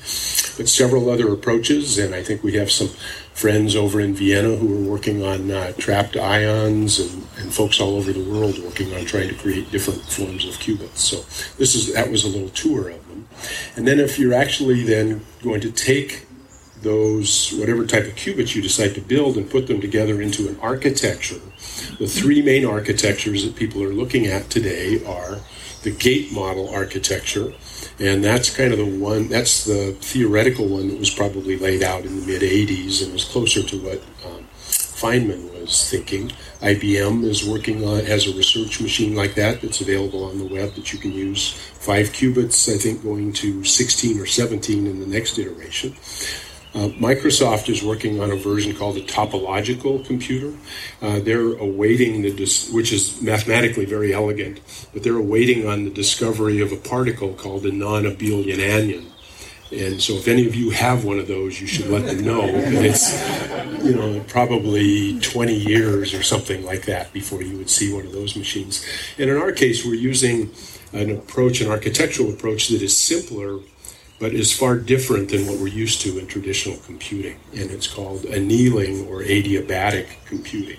But 0.56 0.68
several 0.68 1.10
other 1.10 1.32
approaches, 1.32 1.98
and 1.98 2.14
I 2.14 2.22
think 2.22 2.42
we 2.42 2.54
have 2.54 2.70
some 2.70 2.88
friends 3.34 3.76
over 3.76 4.00
in 4.00 4.14
Vienna 4.14 4.56
who 4.56 4.74
are 4.74 4.90
working 4.90 5.22
on 5.22 5.50
uh, 5.50 5.72
trapped 5.72 6.16
ions 6.16 6.98
and, 6.98 7.26
and 7.38 7.52
folks 7.52 7.80
all 7.80 7.96
over 7.96 8.12
the 8.12 8.24
world 8.24 8.58
working 8.62 8.94
on 8.94 9.04
trying 9.04 9.28
to 9.28 9.34
create 9.34 9.70
different 9.70 10.02
forms 10.02 10.44
of 10.46 10.54
qubits. 10.54 10.98
So 10.98 11.16
this 11.56 11.74
is 11.74 11.92
that 11.94 12.10
was 12.10 12.24
a 12.24 12.28
little 12.28 12.50
tour 12.50 12.90
of 12.90 13.08
them. 13.08 13.26
And 13.76 13.86
then 13.86 14.00
if 14.00 14.18
you're 14.18 14.34
actually 14.34 14.84
then 14.84 15.24
going 15.42 15.60
to 15.62 15.70
take 15.70 16.26
those 16.82 17.52
whatever 17.52 17.86
type 17.86 18.04
of 18.04 18.14
qubits 18.14 18.54
you 18.54 18.62
decide 18.62 18.94
to 18.94 19.00
build 19.00 19.36
and 19.36 19.50
put 19.50 19.66
them 19.66 19.80
together 19.80 20.20
into 20.20 20.48
an 20.48 20.58
architecture, 20.60 21.40
the 21.98 22.06
three 22.06 22.42
main 22.42 22.64
architectures 22.64 23.44
that 23.44 23.56
people 23.56 23.82
are 23.82 23.92
looking 23.92 24.26
at 24.26 24.50
today 24.50 25.04
are 25.04 25.38
the 25.82 25.90
gate 25.90 26.32
model 26.32 26.68
architecture, 26.72 27.52
and 27.98 28.22
that's 28.22 28.54
kind 28.54 28.72
of 28.72 28.78
the 28.78 28.98
one, 28.98 29.28
that's 29.28 29.64
the 29.64 29.92
theoretical 30.00 30.66
one 30.66 30.88
that 30.88 30.98
was 30.98 31.10
probably 31.10 31.58
laid 31.58 31.82
out 31.82 32.04
in 32.04 32.20
the 32.20 32.26
mid 32.26 32.42
80s 32.42 33.02
and 33.02 33.12
was 33.12 33.24
closer 33.24 33.62
to 33.62 33.82
what 33.82 33.98
um, 34.26 34.46
Feynman 34.54 35.52
was 35.60 35.90
thinking. 35.90 36.30
IBM 36.60 37.24
is 37.24 37.44
working 37.44 37.84
on, 37.84 38.04
has 38.04 38.28
a 38.28 38.36
research 38.36 38.80
machine 38.80 39.16
like 39.16 39.34
that 39.34 39.60
that's 39.60 39.80
available 39.80 40.24
on 40.24 40.38
the 40.38 40.46
web 40.46 40.74
that 40.74 40.92
you 40.92 40.98
can 40.98 41.12
use. 41.12 41.52
Five 41.52 42.10
qubits, 42.10 42.72
I 42.72 42.78
think, 42.78 43.02
going 43.02 43.32
to 43.34 43.64
16 43.64 44.20
or 44.20 44.26
17 44.26 44.86
in 44.86 45.00
the 45.00 45.06
next 45.06 45.38
iteration. 45.38 45.96
Uh, 46.74 46.88
Microsoft 46.98 47.68
is 47.68 47.82
working 47.82 48.20
on 48.20 48.30
a 48.30 48.36
version 48.36 48.74
called 48.74 48.96
a 48.96 49.02
topological 49.02 50.04
computer. 50.06 50.56
Uh, 51.02 51.20
they're 51.20 51.52
awaiting 51.58 52.22
the, 52.22 52.32
dis- 52.32 52.70
which 52.70 52.92
is 52.92 53.20
mathematically 53.20 53.84
very 53.84 54.14
elegant, 54.14 54.58
but 54.94 55.02
they're 55.02 55.18
awaiting 55.18 55.68
on 55.68 55.84
the 55.84 55.90
discovery 55.90 56.60
of 56.60 56.72
a 56.72 56.76
particle 56.76 57.34
called 57.34 57.66
a 57.66 57.72
non-abelian 57.72 58.56
anyon. 58.56 59.04
And 59.70 60.02
so, 60.02 60.14
if 60.14 60.28
any 60.28 60.46
of 60.46 60.54
you 60.54 60.70
have 60.70 61.04
one 61.04 61.18
of 61.18 61.28
those, 61.28 61.60
you 61.60 61.66
should 61.66 61.88
let 61.88 62.04
them 62.04 62.24
know. 62.24 62.42
It's, 62.44 63.12
you 63.82 63.94
know, 63.94 64.22
probably 64.28 65.18
20 65.20 65.54
years 65.54 66.12
or 66.12 66.22
something 66.22 66.62
like 66.64 66.84
that 66.86 67.10
before 67.12 67.42
you 67.42 67.56
would 67.56 67.70
see 67.70 67.92
one 67.92 68.04
of 68.04 68.12
those 68.12 68.36
machines. 68.36 68.84
And 69.16 69.30
in 69.30 69.36
our 69.36 69.50
case, 69.50 69.84
we're 69.84 69.94
using 69.94 70.50
an 70.92 71.10
approach, 71.10 71.62
an 71.62 71.70
architectural 71.70 72.30
approach 72.30 72.68
that 72.68 72.82
is 72.82 72.94
simpler 72.94 73.60
but 74.22 74.32
is 74.32 74.52
far 74.56 74.76
different 74.76 75.30
than 75.30 75.48
what 75.48 75.58
we're 75.58 75.66
used 75.66 76.00
to 76.00 76.16
in 76.16 76.28
traditional 76.28 76.76
computing. 76.86 77.40
And 77.56 77.72
it's 77.72 77.88
called 77.88 78.24
annealing 78.24 79.08
or 79.08 79.20
adiabatic 79.20 80.06
computing. 80.26 80.78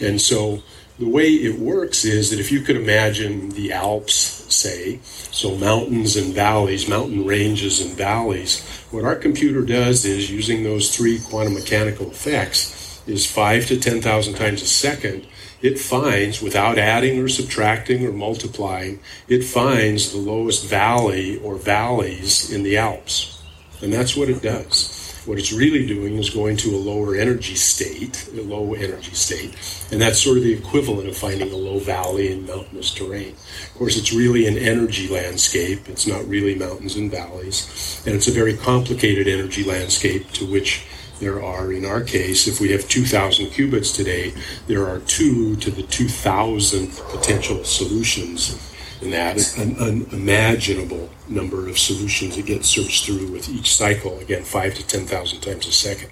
And 0.00 0.20
so 0.20 0.64
the 0.98 1.08
way 1.08 1.28
it 1.28 1.60
works 1.60 2.04
is 2.04 2.30
that 2.30 2.40
if 2.40 2.50
you 2.50 2.60
could 2.60 2.74
imagine 2.74 3.50
the 3.50 3.70
Alps, 3.70 4.16
say, 4.52 4.98
so 5.04 5.56
mountains 5.56 6.16
and 6.16 6.34
valleys, 6.34 6.88
mountain 6.88 7.24
ranges 7.24 7.80
and 7.80 7.96
valleys, 7.96 8.66
what 8.90 9.04
our 9.04 9.14
computer 9.14 9.62
does 9.62 10.04
is 10.04 10.28
using 10.28 10.64
those 10.64 10.92
three 10.94 11.20
quantum 11.20 11.54
mechanical 11.54 12.10
effects 12.10 13.00
is 13.06 13.30
five 13.30 13.64
to 13.66 13.78
10,000 13.78 14.34
times 14.34 14.60
a 14.60 14.66
second 14.66 15.24
it 15.62 15.78
finds, 15.78 16.42
without 16.42 16.76
adding 16.76 17.20
or 17.20 17.28
subtracting 17.28 18.04
or 18.04 18.12
multiplying, 18.12 19.00
it 19.28 19.44
finds 19.44 20.12
the 20.12 20.18
lowest 20.18 20.66
valley 20.66 21.38
or 21.38 21.56
valleys 21.56 22.50
in 22.52 22.62
the 22.64 22.76
Alps. 22.76 23.42
And 23.80 23.92
that's 23.92 24.16
what 24.16 24.28
it 24.28 24.42
does. 24.42 24.98
What 25.24 25.38
it's 25.38 25.52
really 25.52 25.86
doing 25.86 26.16
is 26.18 26.30
going 26.30 26.56
to 26.58 26.70
a 26.70 26.78
lower 26.78 27.14
energy 27.14 27.54
state, 27.54 28.28
a 28.36 28.42
low 28.42 28.74
energy 28.74 29.14
state, 29.14 29.54
and 29.92 30.00
that's 30.00 30.18
sort 30.18 30.38
of 30.38 30.42
the 30.42 30.52
equivalent 30.52 31.08
of 31.08 31.16
finding 31.16 31.52
a 31.52 31.56
low 31.56 31.78
valley 31.78 32.32
in 32.32 32.44
mountainous 32.44 32.92
terrain. 32.92 33.36
Of 33.66 33.74
course, 33.74 33.96
it's 33.96 34.12
really 34.12 34.48
an 34.48 34.58
energy 34.58 35.06
landscape. 35.06 35.88
It's 35.88 36.08
not 36.08 36.26
really 36.26 36.56
mountains 36.56 36.96
and 36.96 37.08
valleys, 37.08 38.02
and 38.04 38.16
it's 38.16 38.26
a 38.26 38.32
very 38.32 38.56
complicated 38.56 39.28
energy 39.28 39.62
landscape 39.62 40.28
to 40.32 40.44
which 40.44 40.84
there 41.22 41.42
are, 41.42 41.72
in 41.72 41.84
our 41.84 42.02
case, 42.02 42.48
if 42.48 42.60
we 42.60 42.72
have 42.72 42.88
2,000 42.88 43.46
qubits 43.46 43.94
today, 43.94 44.34
there 44.66 44.88
are 44.88 44.98
two 45.00 45.54
to 45.56 45.70
the 45.70 45.84
2,000 45.84 46.88
potential 47.10 47.62
solutions 47.62 48.74
in 49.00 49.10
that, 49.10 49.56
an 49.56 49.76
unimaginable 49.78 51.08
number 51.28 51.68
of 51.68 51.78
solutions 51.78 52.36
that 52.36 52.46
get 52.46 52.64
searched 52.64 53.06
through 53.06 53.30
with 53.30 53.48
each 53.48 53.74
cycle, 53.74 54.18
again, 54.18 54.42
five 54.42 54.74
to 54.74 54.86
10,000 54.86 55.40
times 55.40 55.66
a 55.68 55.72
second. 55.72 56.10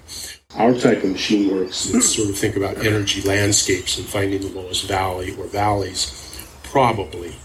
Our 0.55 0.73
type 0.73 1.03
of 1.03 1.11
machine 1.11 1.53
works, 1.53 1.93
let's 1.93 2.15
sort 2.15 2.29
of 2.29 2.37
think 2.37 2.55
about 2.55 2.85
energy 2.85 3.21
landscapes 3.21 3.97
and 3.97 4.07
finding 4.07 4.41
the 4.41 4.59
lowest 4.59 4.87
valley 4.87 5.35
or 5.37 5.45
valleys, 5.47 6.47
probably 6.63 7.35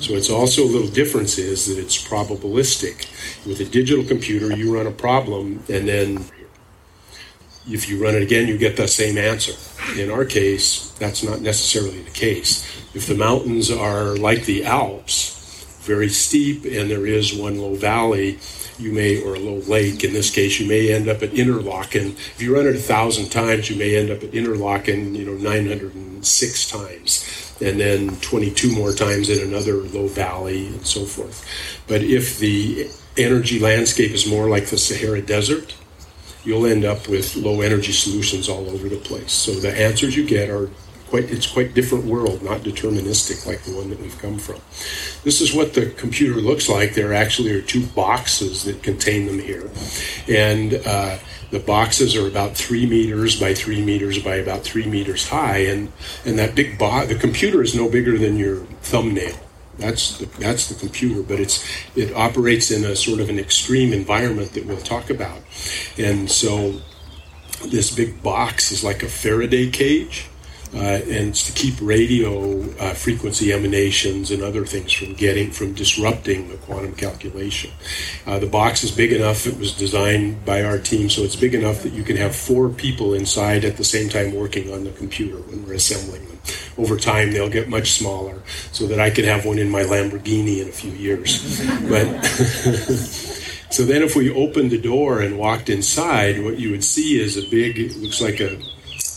So 0.00 0.14
it's 0.14 0.30
also 0.30 0.62
a 0.62 0.70
little 0.70 0.88
difference 0.88 1.38
is 1.38 1.66
that 1.66 1.78
it's 1.78 2.02
probabilistic. 2.06 3.08
With 3.46 3.60
a 3.60 3.64
digital 3.64 4.04
computer, 4.04 4.54
you 4.56 4.74
run 4.74 4.86
a 4.86 4.92
problem 4.92 5.62
and 5.68 5.88
then 5.88 6.24
if 7.68 7.88
you 7.88 8.02
run 8.02 8.14
it 8.14 8.22
again, 8.22 8.48
you 8.48 8.56
get 8.56 8.76
the 8.76 8.86
same 8.86 9.18
answer. 9.18 9.52
In 9.98 10.10
our 10.10 10.24
case, 10.24 10.90
that's 10.98 11.22
not 11.22 11.40
necessarily 11.40 12.02
the 12.02 12.10
case. 12.10 12.64
If 12.94 13.06
the 13.06 13.14
mountains 13.14 13.70
are 13.70 14.16
like 14.16 14.44
the 14.44 14.64
Alps, 14.64 15.34
very 15.82 16.08
steep, 16.08 16.64
and 16.64 16.90
there 16.90 17.06
is 17.06 17.34
one 17.34 17.58
low 17.58 17.74
valley, 17.74 18.38
you 18.78 18.92
may, 18.92 19.22
or 19.22 19.34
a 19.34 19.38
low 19.38 19.58
lake 19.68 20.04
in 20.04 20.12
this 20.12 20.30
case, 20.30 20.60
you 20.60 20.68
may 20.68 20.92
end 20.92 21.08
up 21.08 21.22
at 21.22 21.32
Interlaken. 21.32 22.08
If 22.08 22.42
you 22.42 22.54
run 22.54 22.66
it 22.66 22.76
a 22.76 22.78
thousand 22.78 23.30
times, 23.30 23.70
you 23.70 23.76
may 23.76 23.96
end 23.96 24.10
up 24.10 24.22
at 24.22 24.34
Interlaken, 24.34 25.14
you 25.14 25.24
know, 25.24 25.34
906 25.34 26.70
times, 26.70 27.54
and 27.60 27.80
then 27.80 28.16
22 28.16 28.72
more 28.72 28.92
times 28.92 29.28
in 29.28 29.46
another 29.46 29.74
low 29.74 30.08
valley, 30.08 30.66
and 30.66 30.86
so 30.86 31.04
forth. 31.04 31.44
But 31.86 32.02
if 32.02 32.38
the 32.38 32.90
energy 33.16 33.58
landscape 33.58 34.12
is 34.12 34.26
more 34.26 34.48
like 34.48 34.66
the 34.66 34.78
Sahara 34.78 35.22
Desert, 35.22 35.74
you'll 36.46 36.66
end 36.66 36.84
up 36.84 37.08
with 37.08 37.36
low 37.36 37.60
energy 37.60 37.92
solutions 37.92 38.48
all 38.48 38.70
over 38.70 38.88
the 38.88 38.96
place. 38.96 39.32
So 39.32 39.52
the 39.52 39.76
answers 39.76 40.16
you 40.16 40.24
get 40.24 40.48
are 40.48 40.70
quite 41.08 41.30
it's 41.30 41.46
quite 41.46 41.74
different 41.74 42.04
world, 42.04 42.42
not 42.42 42.60
deterministic 42.60 43.46
like 43.46 43.62
the 43.62 43.74
one 43.74 43.90
that 43.90 44.00
we've 44.00 44.18
come 44.18 44.38
from. 44.38 44.60
This 45.24 45.40
is 45.40 45.52
what 45.52 45.74
the 45.74 45.90
computer 45.90 46.40
looks 46.40 46.68
like. 46.68 46.94
There 46.94 47.14
actually 47.14 47.52
are 47.52 47.62
two 47.62 47.86
boxes 47.86 48.64
that 48.64 48.82
contain 48.82 49.26
them 49.26 49.38
here, 49.38 49.70
and 50.28 50.74
uh, 50.74 51.18
the 51.50 51.60
boxes 51.60 52.16
are 52.16 52.26
about 52.26 52.56
three 52.56 52.86
meters 52.86 53.38
by 53.38 53.54
three 53.54 53.82
meters 53.82 54.18
by 54.18 54.36
about 54.36 54.62
three 54.62 54.86
meters 54.86 55.28
high, 55.28 55.58
and 55.58 55.92
and 56.24 56.38
that 56.38 56.54
big 56.54 56.78
box, 56.78 57.08
the 57.08 57.14
computer 57.14 57.62
is 57.62 57.74
no 57.74 57.88
bigger 57.88 58.18
than 58.18 58.36
your 58.36 58.58
thumbnail. 58.82 59.36
That's 59.78 60.18
the, 60.18 60.26
that's 60.38 60.68
the 60.68 60.74
computer, 60.74 61.22
but 61.22 61.38
it's 61.38 61.64
it 61.94 62.14
operates 62.14 62.70
in 62.70 62.84
a 62.84 62.96
sort 62.96 63.20
of 63.20 63.28
an 63.28 63.38
extreme 63.38 63.92
environment 63.92 64.52
that 64.52 64.64
we'll 64.64 64.78
talk 64.78 65.10
about, 65.10 65.42
and 65.98 66.30
so 66.30 66.80
this 67.66 67.94
big 67.94 68.22
box 68.22 68.72
is 68.72 68.82
like 68.82 69.02
a 69.02 69.08
Faraday 69.08 69.70
cage, 69.70 70.28
uh, 70.74 70.78
and 70.78 71.28
it's 71.28 71.46
to 71.46 71.52
keep 71.52 71.74
radio 71.80 72.62
uh, 72.80 72.92
frequency 72.94 73.52
emanations 73.52 74.30
and 74.30 74.42
other 74.42 74.66
things 74.66 74.92
from 74.92 75.14
getting 75.14 75.50
from 75.50 75.72
disrupting 75.74 76.48
the 76.48 76.56
quantum 76.58 76.94
calculation. 76.94 77.70
Uh, 78.26 78.38
the 78.38 78.46
box 78.46 78.82
is 78.82 78.90
big 78.90 79.12
enough; 79.12 79.46
it 79.46 79.58
was 79.58 79.72
designed 79.72 80.44
by 80.44 80.62
our 80.62 80.78
team, 80.78 81.08
so 81.08 81.22
it's 81.22 81.36
big 81.36 81.54
enough 81.54 81.82
that 81.82 81.92
you 81.92 82.02
can 82.02 82.16
have 82.16 82.34
four 82.34 82.68
people 82.68 83.14
inside 83.14 83.64
at 83.64 83.76
the 83.76 83.84
same 83.84 84.08
time 84.08 84.34
working 84.34 84.72
on 84.72 84.84
the 84.84 84.90
computer 84.92 85.36
when 85.36 85.64
we're 85.64 85.74
assembling 85.74 86.26
them. 86.26 86.38
Over 86.78 86.96
time, 86.96 87.32
they'll 87.32 87.48
get 87.48 87.68
much 87.68 87.92
smaller, 87.92 88.42
so 88.72 88.86
that 88.86 89.00
I 89.00 89.10
can 89.10 89.24
have 89.24 89.46
one 89.46 89.58
in 89.58 89.70
my 89.70 89.82
Lamborghini 89.82 90.60
in 90.62 90.68
a 90.68 90.72
few 90.72 90.92
years. 90.92 91.60
but 91.88 92.22
so 93.70 93.84
then, 93.84 94.02
if 94.02 94.16
we 94.16 94.32
opened 94.34 94.72
the 94.72 94.80
door 94.80 95.20
and 95.20 95.38
walked 95.38 95.70
inside, 95.70 96.42
what 96.42 96.58
you 96.58 96.70
would 96.72 96.84
see 96.84 97.20
is 97.20 97.36
a 97.36 97.48
big, 97.48 97.78
it 97.78 97.96
looks 97.96 98.20
like 98.20 98.40
a 98.40 98.60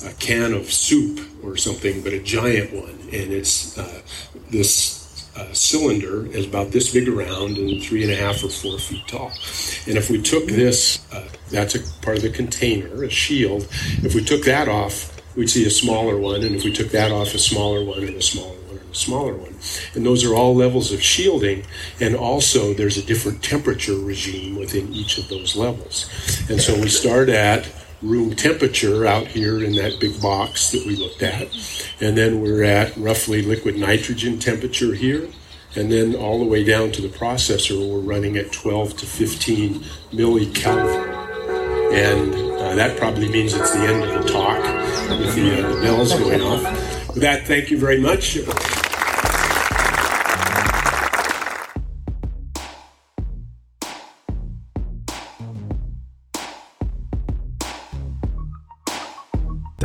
a 0.05 0.13
can 0.13 0.53
of 0.53 0.71
soup 0.71 1.19
or 1.43 1.57
something, 1.57 2.01
but 2.01 2.13
a 2.13 2.19
giant 2.19 2.73
one. 2.73 2.99
And 3.11 3.33
it's 3.33 3.77
uh, 3.77 4.01
this 4.49 4.99
uh, 5.35 5.53
cylinder 5.53 6.25
is 6.27 6.45
about 6.45 6.71
this 6.71 6.91
big 6.91 7.07
around 7.07 7.57
and 7.57 7.81
three 7.81 8.03
and 8.03 8.11
a 8.11 8.15
half 8.15 8.43
or 8.43 8.49
four 8.49 8.77
feet 8.77 9.07
tall. 9.07 9.31
And 9.87 9.97
if 9.97 10.09
we 10.09 10.21
took 10.21 10.47
this, 10.47 11.05
uh, 11.13 11.27
that's 11.49 11.75
a 11.75 12.01
part 12.01 12.17
of 12.17 12.23
the 12.23 12.29
container, 12.29 13.03
a 13.03 13.09
shield. 13.09 13.67
If 14.03 14.15
we 14.15 14.23
took 14.23 14.43
that 14.43 14.67
off, 14.67 15.15
we'd 15.35 15.49
see 15.49 15.65
a 15.65 15.69
smaller 15.69 16.17
one. 16.17 16.43
And 16.43 16.55
if 16.55 16.63
we 16.63 16.73
took 16.73 16.89
that 16.89 17.11
off, 17.11 17.33
a 17.33 17.39
smaller 17.39 17.83
one 17.83 18.03
and 18.03 18.15
a 18.15 18.21
smaller 18.21 18.57
one 18.67 18.77
and 18.77 18.91
a 18.91 18.95
smaller 18.95 19.33
one. 19.33 19.55
And 19.93 20.05
those 20.05 20.25
are 20.25 20.35
all 20.35 20.55
levels 20.55 20.91
of 20.91 21.01
shielding. 21.01 21.63
And 21.99 22.15
also, 22.15 22.73
there's 22.73 22.97
a 22.97 23.05
different 23.05 23.43
temperature 23.43 23.95
regime 23.95 24.57
within 24.57 24.91
each 24.93 25.17
of 25.17 25.29
those 25.29 25.55
levels. 25.55 26.09
And 26.49 26.59
so 26.59 26.79
we 26.79 26.89
start 26.89 27.29
at 27.29 27.69
room 28.01 28.35
temperature 28.35 29.05
out 29.05 29.27
here 29.27 29.63
in 29.63 29.73
that 29.73 29.99
big 29.99 30.21
box 30.21 30.71
that 30.71 30.85
we 30.85 30.95
looked 30.95 31.21
at. 31.21 31.47
And 31.99 32.17
then 32.17 32.41
we're 32.41 32.63
at 32.63 32.95
roughly 32.97 33.41
liquid 33.41 33.77
nitrogen 33.77 34.39
temperature 34.39 34.93
here. 34.93 35.29
And 35.75 35.91
then 35.91 36.15
all 36.15 36.39
the 36.39 36.45
way 36.45 36.63
down 36.63 36.91
to 36.93 37.01
the 37.01 37.09
processor, 37.09 37.77
we're 37.77 37.99
running 37.99 38.37
at 38.37 38.51
12 38.51 38.97
to 38.97 39.05
15 39.05 39.73
millikelvin. 40.11 41.19
And 41.93 42.33
uh, 42.33 42.75
that 42.75 42.97
probably 42.97 43.29
means 43.29 43.53
it's 43.53 43.73
the 43.73 43.79
end 43.79 44.03
of 44.03 44.23
the 44.23 44.31
talk 44.31 44.63
with 45.09 45.35
the, 45.35 45.63
uh, 45.63 45.75
the 45.75 45.81
bells 45.81 46.13
going 46.13 46.41
off. 46.41 47.09
With 47.09 47.21
that, 47.21 47.45
thank 47.45 47.69
you 47.69 47.77
very 47.77 47.99
much. 47.99 48.37